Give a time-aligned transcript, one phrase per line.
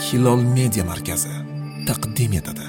[0.00, 1.32] hilol media markazi
[1.88, 2.66] taqdim etadi.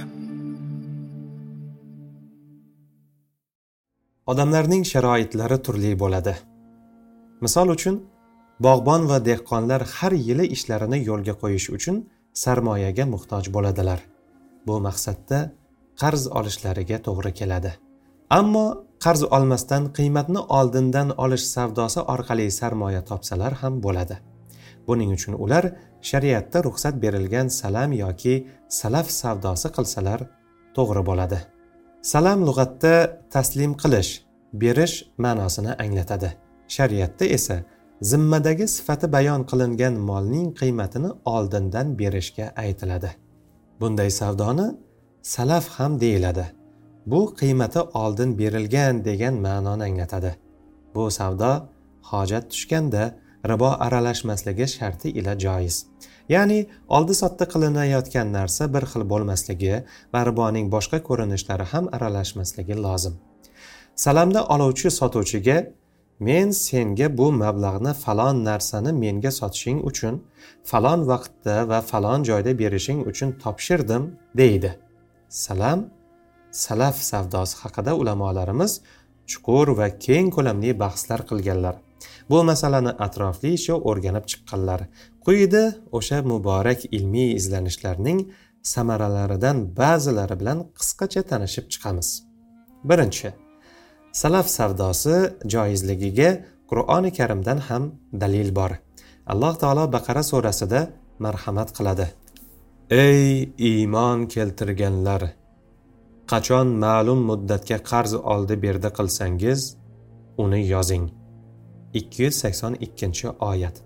[4.32, 6.34] Odamlarning sharoitlari turli bo'ladi.
[7.44, 7.96] Misol uchun
[8.66, 11.98] bog'bon va dehqonlar har yili ishlarini yo'lga qo'yish uchun
[12.44, 14.00] sarmoyaga muhtoj bo'ladilar.
[14.68, 15.40] Bu maqsadda
[16.02, 17.72] qarz olishlariga to'g'ri keladi.
[18.40, 18.66] Ammo
[19.06, 24.18] qarz olmasdan qiymatni oldindan olish savdosi orqali sarmoya topsalar ham bo'ladi.
[24.92, 25.64] Buning uchun ular
[26.10, 28.36] shariatda ruxsat berilgan salam yoki
[28.80, 30.20] salaf savdosi qilsalar
[30.76, 31.40] to'g'ri bo'ladi.
[32.14, 32.94] Salam lug'atda
[33.34, 34.12] taslim qilish
[34.62, 36.30] berish ma'nosini anglatadi.
[36.76, 37.58] Shariatda esa
[38.12, 43.12] zimmadagi sifati bayon qilingan molning qiymatini oldindan berishga aytiladi.
[43.80, 44.68] Bunday savdoni
[45.34, 46.46] salaf ham deyiladi.
[47.06, 50.32] Bu qiymati oldin berilgan degan ma'noni anglatadi.
[50.96, 51.52] Bu savdo
[52.12, 53.04] hojat tushganda
[53.50, 55.86] ribo aralashmasligi sharti ila joiz.
[56.30, 56.60] Ya'ni
[56.98, 63.16] oldi sotdi qilinayotgan narsa bir xil bo'lmasligi va riboning boshqa ko'rinishlari ham aralashmasligi lozim.
[63.96, 65.58] Salamda oluvchi sotuvchiga
[66.28, 70.16] men senga bu mablag'ni falon narsani menga sotishing uchun
[70.70, 74.04] falon vaqtda va falon joyda berishing uchun topshirdim
[74.40, 74.72] deydi.
[75.30, 75.80] Salam
[76.64, 78.72] salaf savdosi haqida ulamolarimiz
[79.32, 81.76] chuqur va keng ko'lamli bahslar qilganlar.
[82.30, 84.82] Bu masalani atroflicha o'rganib chiqqanlar.
[85.26, 85.64] Quyida
[85.98, 88.20] o'sha muborak ilmiy izlanishlarning
[88.74, 92.10] samaralaridan ba'zilari bilan qisqacha tanishib chiqamiz.
[92.90, 93.30] Birinchi
[94.22, 95.16] salaf savdosi
[95.54, 96.30] joizligiga
[96.70, 97.84] qur'oni karimdan ham
[98.22, 98.72] dalil bor.
[99.32, 100.82] Alloh taolo baqara surasida
[101.26, 102.08] marhamat qiladi.
[103.06, 105.22] Ey iymon keltirganlar
[106.32, 109.62] qachon ma'lum muddatga qarz oldi berdi qilsangiz
[110.44, 111.06] uni yozing.
[111.94, 113.82] 282 oyat.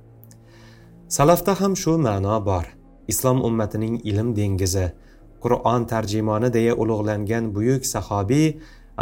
[1.07, 2.65] Salafda ham shu ma'no bor.
[3.07, 4.87] Islom ummatining ilm dengizi
[5.45, 8.47] qur'on tarjimoni deya ulug'langan buyuk sahobiy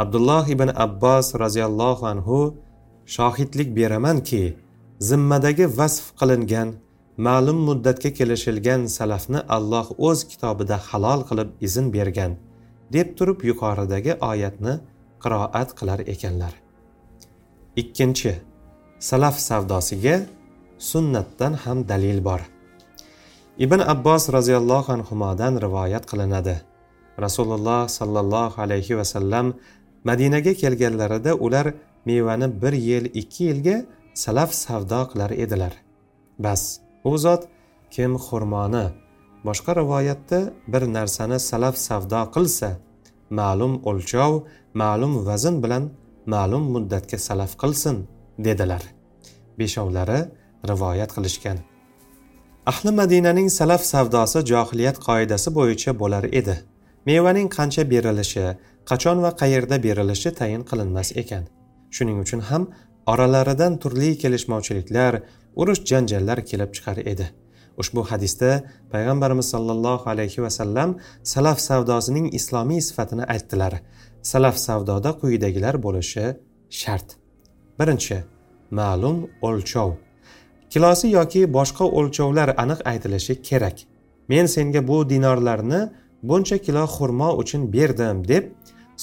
[0.01, 2.39] abdulloh ibn abbos roziyallohu anhu
[3.15, 4.43] shohidlik beramanki
[5.09, 6.69] zimmadagi vasf qilingan
[7.27, 12.31] ma'lum muddatga kelishilgan salafni alloh o'z kitobida halol qilib izn bergan
[12.95, 14.73] deb turib yuqoridagi oyatni
[15.23, 16.53] qiroat qilar ekanlar.
[17.81, 18.33] Ikkinchi
[19.09, 20.15] salaf savdosiga
[20.89, 22.41] sunnatdan ham dalil bor.
[23.65, 26.55] Ibn abbos roziyallohu anhudan rivoyat qilinadi.
[27.25, 29.47] Rasululloh sollallohu alayhi vasallam
[30.07, 31.67] madinaga kelganlarida ular
[32.05, 33.77] mevani bir yil ikki yilga
[34.23, 35.73] salaf savdo qilar edilar.
[36.39, 36.61] Bas
[37.03, 37.43] u zot
[37.93, 38.85] kim xurmoni?
[39.47, 40.39] Boshqa rivoyatda
[40.71, 42.69] bir narsani salaf savdo qilsa
[43.39, 44.33] ma'lum o'lchov
[44.81, 45.83] ma'lum vazn bilan
[46.33, 47.97] ma'lum muddatga salaf qilsin.
[48.37, 48.83] Dedilar.
[49.59, 50.19] Beshovlari
[50.69, 51.57] rivoyat qilishgan.
[52.65, 56.55] Ahli madinaning salaf savdosi johiliyat qoidasi bo'yicha bo'lar edi.
[57.05, 58.45] Mevaning qancha berilishi
[58.89, 61.43] qachon va qayerda berilishi tayin qilinmas ekan.
[61.95, 62.67] Shuning uchun ham
[63.13, 65.13] oralaridan turli kelishmovchiliklar
[65.61, 67.27] urush janjallar kelib chiqar edi.
[67.81, 68.51] Ushbu hadisda
[68.93, 70.89] payg'ambarimiz sollallohu alayhi vasallam
[71.33, 73.73] salaf savdosining islomiy sifatini aytdilar.
[74.31, 76.25] Salaf savdoda quyidagilar bo'lishi
[76.81, 77.22] shart.
[77.79, 78.17] Birinchi
[78.71, 79.17] ma'lum
[79.47, 79.91] o'lchov.
[80.73, 83.77] Kilosi yoki boshqa o'lchovlar aniq aytilishi kerak.
[84.31, 85.81] Men senga bu dinorlarni
[86.23, 88.43] buncha kilo xurmo uchun berdim deb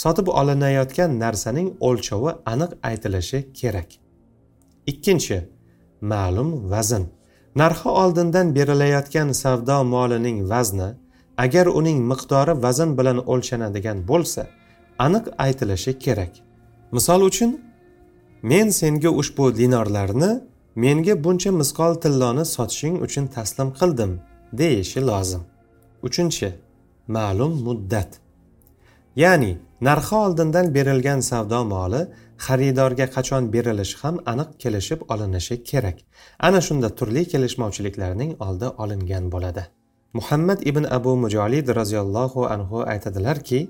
[0.03, 3.89] sotib olinayotgan narsaning o'lchovi aniq aytilishi kerak.
[4.91, 5.39] Ikkinchi
[6.13, 7.05] ma'lum vazn.
[7.61, 10.91] Narxi oldindan berilayotgan savdo molining vazni
[11.45, 14.43] agar uning miqdori vazn bilan o'lchanadigan bo'lsa
[15.07, 16.33] aniq aytilishi kerak.
[16.97, 17.51] Misol uchun
[18.43, 20.41] men senga ushbu dinorlarni
[20.75, 24.12] menga buncha misqol tilloni sotishing uchun taslim qildim
[24.61, 25.43] deyishi lozim.
[26.06, 26.49] Uchinchi
[27.09, 28.11] ma'lum muddat.
[29.17, 29.53] Ya'ni
[29.89, 32.03] narxi oldindan berilgan savdo moli
[32.47, 35.99] xaridorga qachon berilishi ham aniq kelishib olinishi kerak.
[36.47, 39.63] Ana shunda turli kelishmovchiliklarning oldi olingan bo'ladi.
[40.19, 43.60] Muhammad ibn abu mujolid roziyallohu anhu aytadilarki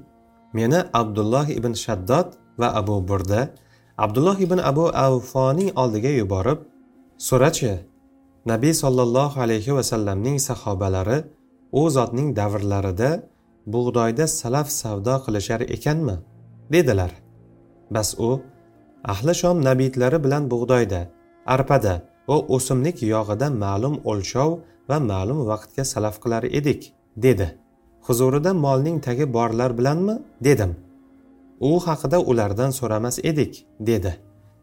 [0.59, 2.29] meni abdulloh ibn shaddod
[2.61, 3.41] va abu burda
[4.05, 6.61] abdulloh ibn abu avfoning oldiga yuborib
[7.29, 7.73] so'rachi
[8.51, 11.19] nabiy sollallohu alayhi vasallamning sahobalari
[11.81, 13.11] u zotning davrlarida
[13.75, 16.17] bug'doyda salaf savdo qilishar ekanmi?
[16.73, 17.13] dedilar.
[17.95, 18.31] Bas u
[19.13, 21.01] ahli shom nabiydlari bilan bug'doyda
[21.55, 21.95] arpada
[22.29, 24.51] va o'simlik yog'ida ma'lum o'lchov
[24.89, 26.81] va ma'lum vaqtga salaf qilar edik
[27.25, 27.49] dedi.
[28.07, 30.15] Huzurida molning tagi borlar bilanmi?
[30.49, 30.73] dedim.
[31.61, 34.13] U haqida ulardan so'ramas edik dedi.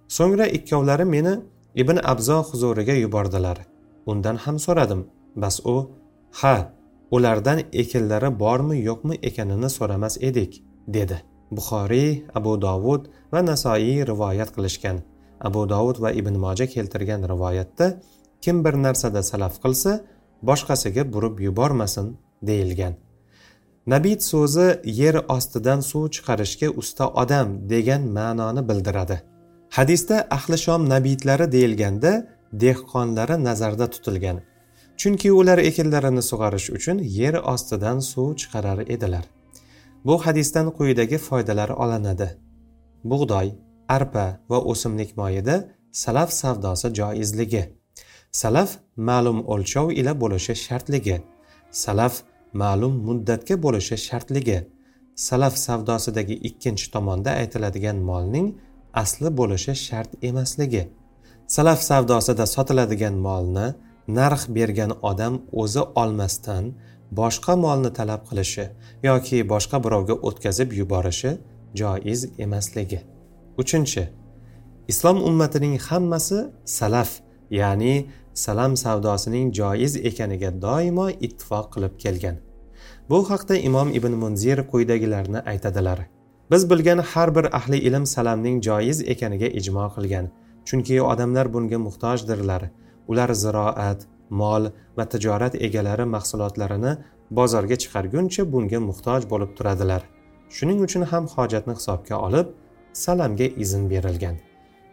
[0.07, 1.33] So'ngra ikkovlari meni
[1.75, 3.57] ibn abzo huzuriga yubordilar.
[4.05, 5.05] Undan ham so'radim.
[5.35, 5.75] Bas u
[6.41, 6.55] ha
[7.11, 11.17] ulardan ekinlari bormi yo'qmi ekanini so'ramas edik dedi.
[11.51, 13.03] Buxoriy abu dovud
[13.33, 14.97] va nasoiy rivoyat qilishgan.
[15.47, 17.87] Abu dovud va ibn moja keltirgan rivoyatda
[18.41, 19.91] kim bir narsada salaf qilsa
[20.49, 22.17] boshqasiga burib yubormasin
[22.49, 22.93] deyilgan.
[23.87, 29.17] Nabit so'zi yer ostidan suv chiqarishga usta odam degan ma'noni bildiradi.
[29.77, 32.11] Hadisda ahli shom nabitlari deyilganda
[32.63, 34.37] dehqonlari nazarda tutilgan
[34.99, 39.25] chunki ular ekinlarini sug'arish uchun yer ostidan suv chiqarar edilar.
[40.05, 42.27] Bu hadisdan quyidagi foydalar olinadi.
[43.11, 43.47] Bug'doy
[43.95, 45.55] arpa va o'simlik moyida
[46.03, 47.63] salaf savdosi joizligi
[48.41, 48.69] salaf
[49.09, 51.17] ma'lum o'lchov ila bo'lishi shartligi
[51.83, 52.13] salaf
[52.53, 54.59] ma'lum muddatga bo'lishi shartligi.
[55.15, 58.47] Salaf savdosidagi ikkinchi tomonda aytiladigan molning
[58.93, 60.83] asli bo'lishi shart emasligi.
[61.47, 63.67] Salaf savdosida sotiladigan molni
[64.07, 66.65] narx bergan odam o'zi olmasdan
[67.19, 68.65] boshqa molni talab qilishi
[69.03, 71.31] yoki boshqa birovga o'tkazib yuborishi
[71.79, 72.99] joiz emasligi.
[73.61, 74.03] Uchinchi
[74.91, 76.39] islom ummatining hammasi
[76.77, 77.09] salaf
[77.49, 82.37] ya'ni salam savdosining joiz ekaniga doimo ittifoq qilib kelgan.
[83.09, 85.99] Bu haqda imom ibn munzir quyidagilarni aytadilar.
[86.51, 90.29] Biz bilgan har bir ahli ilm salamning joiz ekaniga ijmo qilgan
[90.67, 92.69] chunki odamlar bunga muhtojdirlar.
[93.07, 94.63] Ular ziroat mol
[94.97, 96.97] va tijorat egalari mahsulotlarini
[97.31, 100.01] bozorga chiqarguncha bunga muhtoj bo'lib turadilar.
[100.55, 102.47] Shuning uchun ham hojatni hisobga olib
[102.93, 104.46] salamga izn berilgan.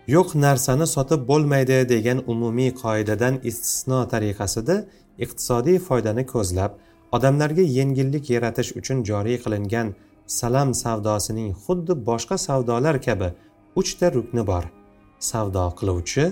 [0.07, 4.77] Yo'q narsani sotib bo'lmaydi degan umumiy qoidadan istisno tariqasida
[5.25, 6.73] iqtisodiy foydani ko'zlab
[7.17, 9.89] odamlarga yengillik yaratish uchun joriy qilingan
[10.39, 13.29] salam savdosining xuddi boshqa savdolar kabi
[13.81, 14.65] uchta rukni bor.
[15.31, 16.25] Savdo qiluvchi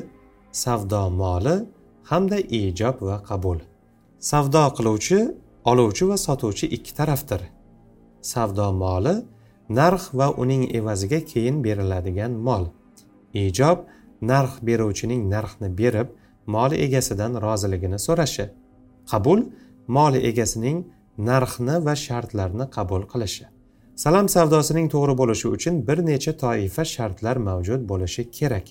[0.62, 1.56] savdo moli
[2.10, 3.58] hamda ijob va qabul.
[4.30, 5.18] Savdo qiluvchi
[5.70, 7.40] oluvchi va sotuvchi ikki tarafdir.
[8.32, 9.14] Savdo moli
[9.78, 12.64] narx va uning evaziga keyin beriladigan mol.
[13.34, 13.86] Ijob
[14.30, 16.08] narx beruvchining narxni berib
[16.46, 18.46] mol egasidan roziligini so'rashi.
[19.10, 19.40] Qabul
[19.86, 20.84] mol egasining
[21.18, 23.46] narxni va shartlarni qabul qilishi.
[24.02, 28.66] Salam savdosining to'g'ri bo'lishi uchun bir necha toifa shartlar mavjud bo'lishi kerak.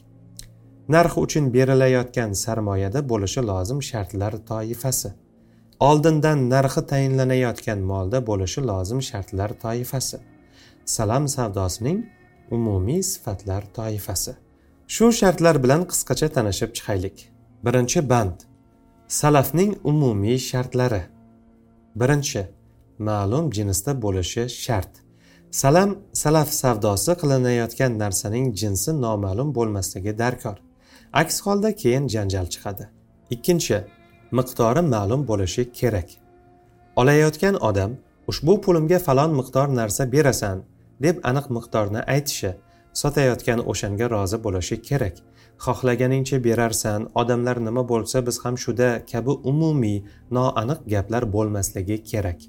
[0.94, 5.12] Narx uchun berilayotgan sarmoyada bo'lishi lozim shartlar toifasi.
[5.90, 10.18] Oldindan narxi tayinlanayotgan molda bo'lishi lozim shartlar toifasi.
[10.96, 12.00] Salam savdosining
[12.58, 14.34] umumiy sifatlar toifasi.
[14.94, 17.18] Shu shartlar bilan qisqacha tanishib chiqaylik.
[17.66, 18.38] Birinchi band.
[19.08, 21.04] Salafning umumiy shartlari.
[22.02, 22.42] Birinchi
[23.08, 24.92] ma'lum jinsda bo'lishi shart.
[25.62, 25.92] Salam
[26.24, 30.58] salaf savdosi qilinayotgan narsaning jinsi noma'lum bo'lmasligi darkor.
[31.22, 32.86] Aks holda keyin janjal chiqadi.
[33.36, 33.78] Ikkinchi
[34.38, 36.10] miqdori ma'lum bo'lishi kerak.
[37.02, 37.92] Olayotgan odam
[38.32, 40.58] ushbu pulimga falon miqdor narsa berasan
[41.06, 42.52] deb aniq miqdorni aytishi
[42.94, 45.16] sotayotgan o'shanga rozi bo'lishi kerak.
[45.66, 50.00] Xohlaganingcha berarsan odamlar nima bo'lsa biz ham shuda kabi umumiy
[50.38, 52.40] noaniq gaplar bo'lmasligi kerak.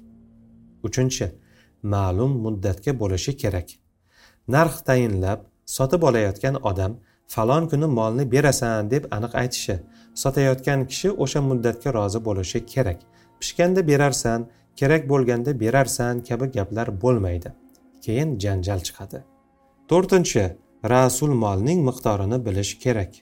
[0.87, 1.27] Uchinchi
[1.93, 3.67] ma'lum muddatga bo'lishi kerak.
[4.47, 5.39] Narx tayinlab
[5.75, 6.93] sotib olayotgan odam
[7.33, 9.75] falon kuni molni berasan deb aniq aytishi
[10.23, 12.99] sotayotgan kishi o'sha muddatga rozi bo'lishi kerak.
[13.39, 14.39] Pishganda berarsan
[14.79, 17.49] kerak bo'lganda berarsan kabi gaplar bo'lmaydi.
[18.03, 19.32] Keyin janjal chiqadi.
[19.89, 20.45] To'rtinchi
[20.93, 23.13] rasul molning miqdorini bilish kerak.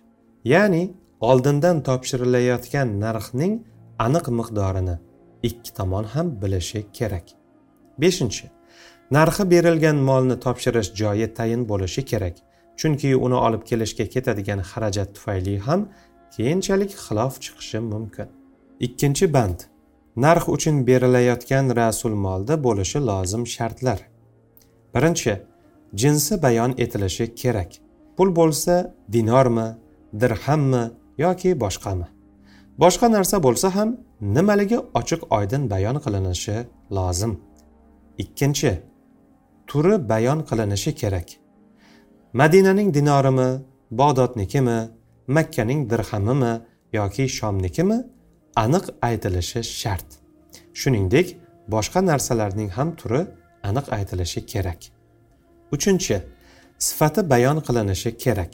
[0.54, 0.84] Ya'ni
[1.30, 3.54] oldindan topshirilayotgan narxning
[4.06, 4.96] aniq miqdorini
[5.50, 7.26] ikki tomon ham bilishi kerak.
[8.02, 8.48] Beshinchi
[9.18, 12.36] narxi berilgan molni topshirish joyi tayin bo'lishi kerak.
[12.80, 15.82] Chunki uni olib kelishga ketadigan xarajat tufayli ham
[16.36, 18.28] keyinchalik xilof chiqishi mumkin.
[18.86, 19.60] Ikkinchi band
[20.26, 24.00] narx uchun berilayotgan rasul molda bo'lishi lozim shartlar.
[24.94, 25.34] Birinchi
[25.94, 27.72] jinsi bayon etilishi kerak?
[28.18, 29.68] Pul bo'lsa dinormi
[30.20, 30.84] dirhammi
[31.18, 32.08] yoki boshqami?
[32.80, 33.90] Boshqa narsa bo'lsa ham
[34.22, 36.58] nimaligi ochiq oydin bayon qilinishi
[36.98, 37.34] lozim.
[38.24, 38.72] Ikkinchi
[39.68, 41.28] turi bayon qilinishi kerak.
[42.34, 43.50] Madinaning dinorimi
[44.00, 44.80] bododnikimi
[45.28, 46.54] makkaning dirhamimi
[46.94, 47.98] yoki shomnikimi
[48.64, 50.10] aniq aytilishi shart.
[50.80, 51.28] Shuningdek
[51.74, 53.22] boshqa narsalarning ham turi
[53.70, 54.82] aniq aytilishi kerak.
[55.76, 56.18] Uchinchi
[56.88, 58.54] sifati bayon qilinishi kerak.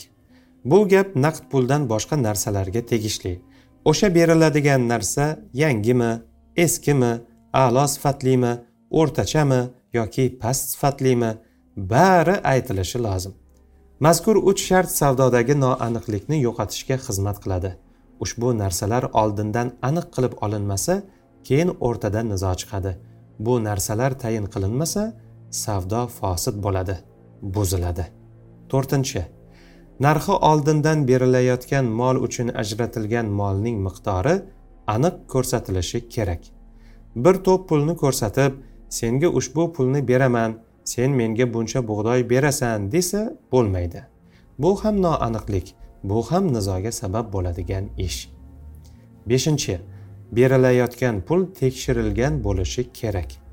[0.69, 3.33] Bu gap naqd puldan boshqa narsalarga tegishli.
[3.89, 5.25] O'sha beriladigan narsa
[5.61, 6.11] yangimi
[6.65, 7.13] eskimi
[7.63, 8.53] a'lo sifatlimi
[8.99, 9.61] o'rtachami
[9.93, 11.31] yoki past sifatlimi
[11.77, 13.33] bari aytilishi lozim.
[14.05, 17.71] Mazkur uch shart savdodagi noaniqlikni yo'qotishga xizmat qiladi.
[18.23, 20.95] Ushbu narsalar oldindan aniq qilib olinmasa
[21.47, 22.91] keyin o'rtada nizo chiqadi.
[23.45, 25.03] Bu narsalar tayin qilinmasa
[25.63, 26.95] savdo fosid bo'ladi
[27.55, 28.05] buziladi.
[28.71, 29.23] To'rtinchi
[30.05, 34.35] narxi oldindan berilayotgan mol uchun ajratilgan molning miqdori
[34.95, 36.41] aniq ko'rsatilishi kerak.
[37.23, 38.53] Bir to'p pulni ko'rsatib
[38.99, 40.51] senga ushbu pulni beraman
[40.83, 43.21] sen menga buncha bug'doy berasan desa
[43.51, 44.01] bo'lmaydi.
[44.59, 48.19] Bu ham noaniqlik bu ham nizoga sabab bo'ladigan ish.
[49.29, 49.79] Beshinchi
[50.31, 53.46] berilayotgan pul tekshirilgan bo'lishi kerak.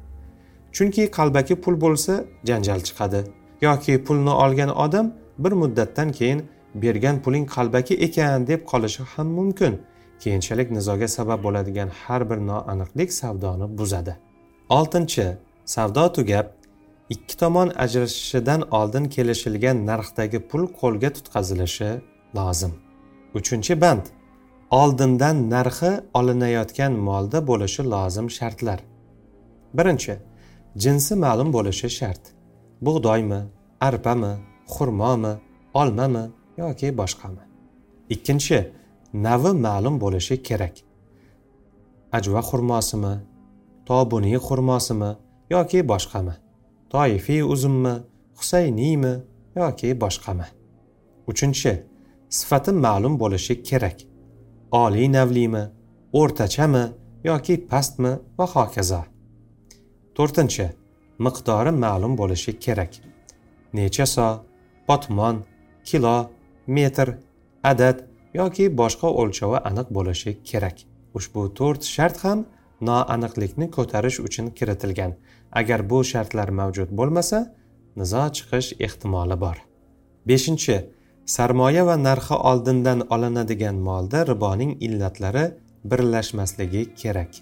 [0.76, 3.21] Chunki qalbaki pul bo'lsa janjal chiqadi.
[3.66, 5.07] Yoki pulni olgan odam
[5.38, 6.40] bir muddatdan keyin
[6.75, 9.75] bergan puling qalbaki ekan deb qolishi ham mumkin.
[10.23, 14.16] Keyinchalik nizoga sabab bo'ladigan har bir noaniqlik savdoni buzadi.
[14.78, 15.26] Oltinchi
[15.75, 16.47] savdo tugab
[17.14, 21.90] ikki tomon ajrashishidan oldin kelishilgan narxdagi pul qo'lga tutqazilishi
[22.37, 22.73] lozim.
[23.38, 24.04] Uchinchi band
[24.71, 28.78] oldindan narxi olinayotgan molda bo'lishi lozim shartlar.
[29.78, 30.14] Birinchi
[30.76, 32.21] jinsi ma'lum bo'lishi shart.
[32.85, 33.40] Bug'doymi
[33.81, 34.33] arpami
[34.75, 35.33] xurmomi
[35.81, 36.25] olmami
[36.62, 37.45] yoki boshqami?
[38.14, 38.59] Ikkinchi
[39.26, 40.76] navi ma'lum bo'lishi kerak.
[42.16, 43.14] Ajva xurmosimi
[43.88, 45.11] tobuniy xurmosimi
[45.54, 46.35] yoki boshqami?
[46.93, 47.95] Toifiy uzummi
[48.38, 49.14] husayniymi
[49.61, 50.49] yoki boshqami?
[51.31, 51.73] Uchinchi
[52.37, 53.99] sifati ma'lum bo'lishi kerak.
[54.83, 55.64] Oliy navlimi
[56.21, 56.85] o'rtachami
[57.28, 59.13] yoki pastmi va hokazo.
[60.16, 60.66] To'rtinchi
[61.26, 62.92] miqdori ma'lum bo'lishi kerak.
[63.76, 64.28] Necha so
[64.88, 65.37] botmon
[65.88, 66.16] kilo
[66.76, 67.09] metr
[67.71, 67.97] adad
[68.40, 70.76] yoki boshqa o'lchovi aniq bo'lishi kerak.
[71.16, 72.38] Ushbu to'rt shart ham
[72.88, 75.12] noaniqlikni ko'tarish uchun kiritilgan.
[75.61, 77.38] Agar bu shartlar mavjud bo'lmasa
[78.00, 79.56] nizo chiqish ehtimoli bor.
[80.28, 80.76] Beshinchi
[81.35, 85.44] sarmoya va narxi oldindan olinadigan molda riboning illatlari
[85.90, 87.33] birlashmasligi kerak.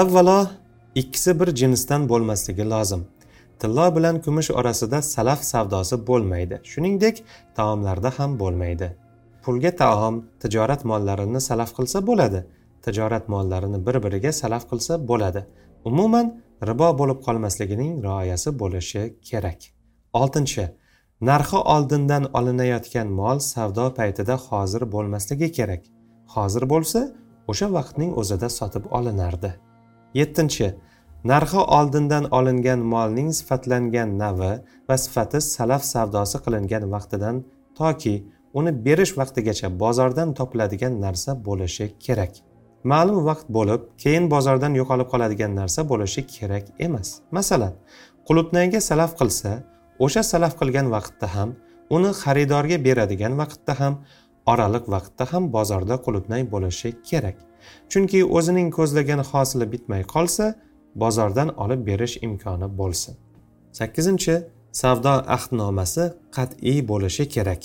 [0.00, 0.40] Avvalo
[0.94, 3.04] ikkisi bir jinsdan bo'lmasligi lozim.
[3.60, 6.60] Tillo bilan kumush orasida salaf savdosi bo'lmaydi.
[6.70, 7.24] Shuningdek
[7.56, 8.88] taomlarda ham bo'lmaydi.
[9.44, 12.42] Pulga taom tijorat mollarini salaf qilsa bo'ladi
[12.84, 15.42] tijorat mollarini bir biriga salaf qilsa bo'ladi.
[15.84, 16.26] Umuman
[16.68, 19.60] ribo bo'lib qolmasligining rioyasi bo'lishi kerak.
[20.20, 20.68] Oltinchi
[21.28, 25.82] narxi oldindan olinayotgan mol savdo paytida hozir bo'lmasligi kerak.
[26.34, 27.00] Hozir bo'lsa
[27.50, 29.52] o'sha vaqtning o'zida sotib olinardi.
[30.20, 30.68] Yettinchi.
[31.30, 34.52] Narxi oldindan olingan molning sifatlangan navi
[34.88, 37.36] va sifati salaf savdosi qilingan vaqtidan
[37.78, 38.14] toki
[38.58, 42.32] uni berish vaqtigacha bozordan topiladigan narsa bo'lishi kerak.
[42.92, 47.08] Ma'lum vaqt bo'lib keyin bozordan yo'qolib qoladigan narsa bo'lishi kerak emas.
[47.36, 47.74] Masalan
[48.28, 49.50] qulupnayga salaf qilsa
[50.04, 51.50] o'sha salaf qilgan vaqtda ham
[51.96, 53.94] uni xaridorga beradigan vaqtda ham
[54.46, 57.36] oraliq vaqtda ham bozorda qulupnay bo'lishi kerak.
[57.90, 60.46] Chunki o'zining ko'zlagan hosili bitmay qolsa
[61.02, 63.14] bozordan olib berish imkoni bo'lsin.
[63.78, 64.36] Sakkizinchi
[64.82, 66.04] savdo ahdnomasi
[66.36, 67.62] qat'iy bo'lishi kerak.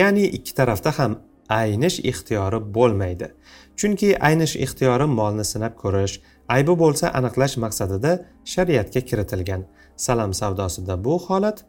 [0.00, 1.12] Ya'ni ikki tarafda ham
[1.60, 3.28] aynish ixtiyori bo'lmaydi.
[3.78, 6.14] Chunki aynish ixtiyori molni sinab ko'rish
[6.56, 8.12] aybi bo'lsa aniqlash maqsadida
[8.52, 9.62] shariatga kiritilgan.
[10.06, 11.64] Salam savdosida bu holat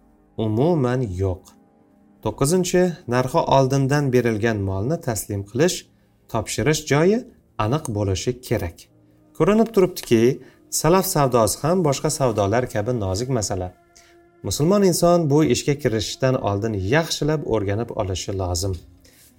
[0.45, 1.41] umuman yo'q.
[2.27, 2.81] To'qqizinchi
[3.13, 5.75] narxi oldindan berilgan molni taslim qilish
[6.31, 7.19] topshirish joyi
[7.65, 8.77] aniq bo'lishi kerak.
[9.37, 10.21] Ko'rinib turibdiki
[10.79, 13.69] salaf savdosi ham boshqa savdolar kabi nozik masala.
[14.47, 18.73] Musulmon inson bu ishga kirishishdan oldin yaxshilab o'rganib olishi lozim.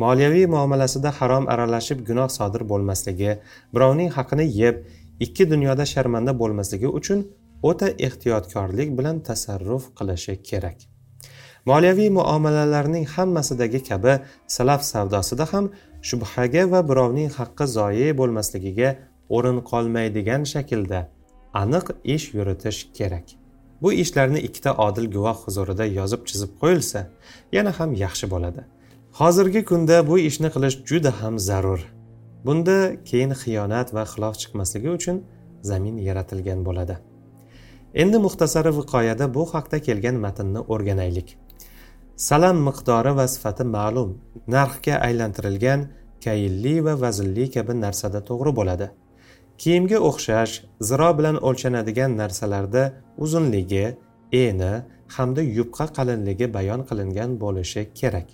[0.02, 3.30] Moliyaviy muomalasida harom aralashib gunoh sodir bo'lmasligi
[3.74, 4.76] birovning haqini yeb
[5.26, 7.26] ikki dunyoda sharmanda bo'lmasligi uchun
[7.70, 10.78] o'ta ehtiyotkorlik bilan tasarruf qilishi kerak.
[11.70, 14.12] Moliyaviy muomalalarning hammasidagi kabi
[14.56, 15.64] salaf savdosida ham
[16.08, 18.90] shubhaga va birovning haqqi zoye bo'lmasligiga
[19.36, 21.00] o'rin qolmaydigan shaklda
[21.62, 23.26] aniq ish yuritish kerak.
[23.82, 27.00] Bu ishlarni ikkita odil guvoh huzurida yozib chizib qo'yilsa
[27.56, 28.62] yana ham yaxshi bo'ladi.
[29.20, 31.80] Hozirgi kunda bu ishni qilish juda ham zarur.
[32.46, 35.16] Bunda keyin xiyonat va xilof chiqmasligi uchun
[35.70, 36.96] zamin yaratilgan bo'ladi.
[38.02, 41.28] Endi muxtasari viqoyada bu haqda kelgan matnni o'rganaylik.
[42.18, 44.10] Salam miqdori va sifati ma'lum.
[44.54, 45.80] Narxga aylantirilgan
[46.24, 48.86] kayilli va vazilli kabi narsada to'g'ri bo'ladi.
[49.60, 50.54] Kiyimga o'xshash
[50.88, 52.82] ziro bilan o'lchanadigan narsalarda
[53.24, 53.84] uzunligi
[54.44, 54.72] eni
[55.16, 58.28] hamda yupqa qalinligi bayon qilingan bo'lishi kerak.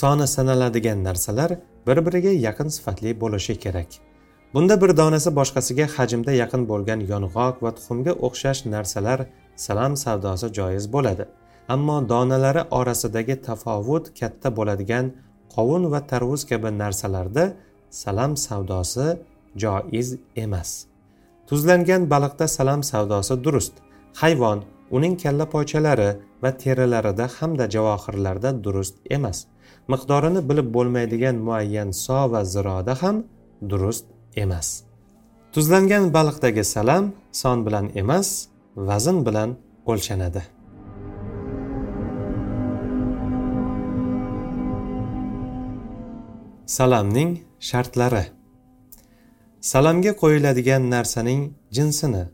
[0.00, 1.50] Soni sanaladigan narsalar
[1.86, 3.90] bir biriga yaqin sifatli bo'lishi kerak.
[4.54, 9.18] Bunda bir donasi boshqasiga hajmda yaqin bo'lgan yong'oq va tuxumga o'xshash narsalar
[9.66, 11.26] salam savdosi joiz bo'ladi.
[11.74, 15.06] Ammo donalari orasidagi tafovut katta bo'ladigan
[15.54, 17.44] qovun va tarvuz kabi narsalarda
[18.02, 19.06] salam savdosi
[19.62, 20.08] joiz
[20.44, 20.70] emas.
[21.48, 23.74] Tuzlangan baliqda salam savdosi durust.
[24.20, 24.58] Hayvon
[24.96, 26.10] uning kalla poychalari
[26.42, 29.38] va terilarida hamda javohirlarda durust emas.
[29.92, 33.16] Miqdorini bilib bo'lmaydigan muayyan so va ziroda ham
[33.70, 34.06] durust
[34.42, 34.68] emas.
[35.54, 37.04] Tuzlangan baliqdagi salam
[37.40, 38.28] son bilan emas
[38.88, 39.50] vazn bilan
[39.90, 40.57] o'lchanadi.
[46.68, 47.30] Salamning
[47.68, 48.24] shartlari.
[49.60, 51.42] Salamga qo'yiladigan narsaning
[51.76, 52.24] jinsini.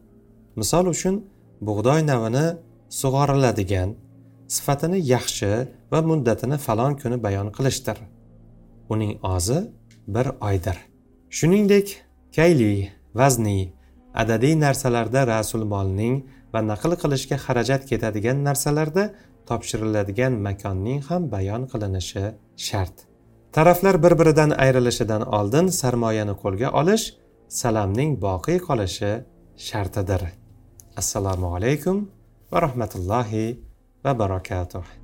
[0.60, 1.14] Misol uchun
[1.68, 2.46] bug'doy navini
[3.00, 3.90] sug'oriladigan
[4.54, 5.52] sifatini yaxshi
[5.92, 7.98] va muddatini falon kuni bayon qilishdir.
[8.92, 9.60] Uning ozi
[10.14, 10.76] bir oydir.
[11.36, 11.86] Shuningdek
[12.36, 13.60] kayli vazni
[14.22, 16.16] adadiy narsalarda rasulmolning
[16.52, 19.04] va naql qilishga xarajat ketadigan narsalarda
[19.48, 22.24] topshiriladigan makonning ham bayon qilinishi
[22.68, 23.13] shart.
[23.54, 27.04] Taraflar bir biridan ayrilishidan oldin sarmoyani qo'lga olish
[27.60, 29.12] salamning boqiy qolishi
[29.66, 30.22] shartidir.
[31.00, 31.96] Assalomu alaykum
[32.52, 33.46] va rahmatullohi
[34.04, 35.03] va barakatuh.